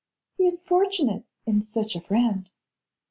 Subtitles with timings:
[0.35, 2.49] 'He is fortunate in such a friend.